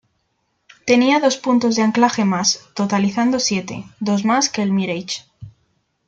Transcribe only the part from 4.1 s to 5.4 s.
más que el Mirage—.